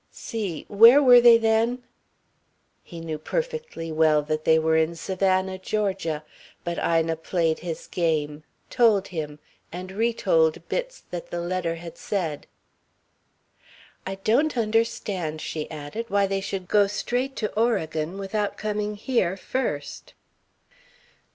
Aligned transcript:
"See 0.09 0.65
where 0.67 0.99
were 0.99 1.21
they 1.21 1.37
then?" 1.37 1.83
He 2.81 2.99
knew 3.01 3.19
perfectly 3.19 3.91
well 3.91 4.23
that 4.23 4.45
they 4.45 4.57
were 4.57 4.75
in 4.75 4.95
Savannah, 4.95 5.59
Georgia, 5.59 6.25
but 6.63 6.79
Ina 6.79 7.17
played 7.17 7.59
his 7.59 7.85
game, 7.85 8.43
told 8.71 9.09
him, 9.09 9.37
and 9.71 9.91
retold 9.91 10.67
bits 10.67 11.03
that 11.11 11.29
the 11.29 11.39
letter 11.39 11.75
had 11.75 11.99
said. 11.99 12.47
"I 14.03 14.15
don't 14.15 14.57
understand," 14.57 15.39
she 15.39 15.69
added, 15.69 16.07
"why 16.09 16.25
they 16.25 16.41
should 16.41 16.67
go 16.67 16.87
straight 16.87 17.35
to 17.35 17.53
Oregon 17.53 18.17
without 18.17 18.57
coming 18.57 18.95
here 18.95 19.37
first." 19.37 20.15